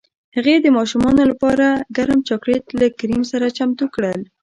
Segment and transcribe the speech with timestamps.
[0.35, 1.67] هغې د ماشومانو لپاره
[1.97, 4.21] ګرم چاکلیټ له کریم سره چمتو کړل